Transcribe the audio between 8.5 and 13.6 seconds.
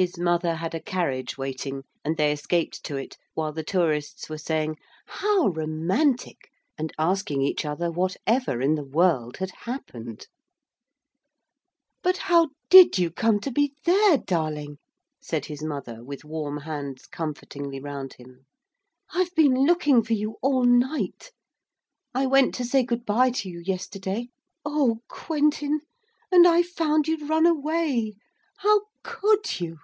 in the world had happened. 'But how did you come to